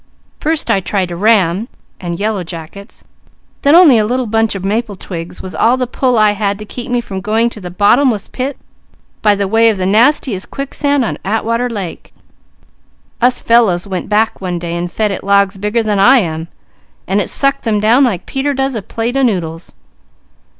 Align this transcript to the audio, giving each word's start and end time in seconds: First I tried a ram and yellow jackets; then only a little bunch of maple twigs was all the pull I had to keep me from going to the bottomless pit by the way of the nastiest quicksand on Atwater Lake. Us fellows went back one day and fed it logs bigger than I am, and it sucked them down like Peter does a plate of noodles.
First 0.39 0.71
I 0.71 0.79
tried 0.79 1.11
a 1.11 1.15
ram 1.15 1.67
and 1.99 2.19
yellow 2.19 2.43
jackets; 2.43 3.03
then 3.61 3.75
only 3.75 3.99
a 3.99 4.03
little 4.05 4.25
bunch 4.25 4.55
of 4.55 4.65
maple 4.65 4.95
twigs 4.95 5.43
was 5.43 5.53
all 5.53 5.77
the 5.77 5.85
pull 5.85 6.17
I 6.17 6.31
had 6.31 6.57
to 6.57 6.65
keep 6.65 6.89
me 6.89 7.01
from 7.01 7.21
going 7.21 7.51
to 7.51 7.61
the 7.61 7.69
bottomless 7.69 8.27
pit 8.27 8.57
by 9.21 9.35
the 9.35 9.47
way 9.47 9.69
of 9.69 9.77
the 9.77 9.85
nastiest 9.85 10.49
quicksand 10.49 11.05
on 11.05 11.19
Atwater 11.23 11.69
Lake. 11.69 12.15
Us 13.21 13.41
fellows 13.41 13.85
went 13.85 14.09
back 14.09 14.41
one 14.41 14.57
day 14.57 14.75
and 14.75 14.91
fed 14.91 15.11
it 15.11 15.23
logs 15.23 15.57
bigger 15.57 15.83
than 15.83 15.99
I 15.99 16.17
am, 16.17 16.47
and 17.05 17.21
it 17.21 17.29
sucked 17.29 17.61
them 17.63 17.79
down 17.79 18.03
like 18.03 18.25
Peter 18.25 18.55
does 18.55 18.73
a 18.73 18.81
plate 18.81 19.15
of 19.15 19.27
noodles. 19.27 19.71